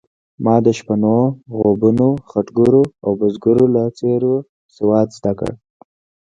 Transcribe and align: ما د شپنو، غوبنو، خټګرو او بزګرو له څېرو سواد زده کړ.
ما 0.43 0.55
د 0.65 0.67
شپنو، 0.77 1.17
غوبنو، 1.57 2.09
خټګرو 2.29 2.83
او 3.03 3.11
بزګرو 3.19 3.65
له 3.75 3.83
څېرو 3.97 4.35
سواد 4.75 5.07
زده 5.17 5.31
کړ. 5.39 5.51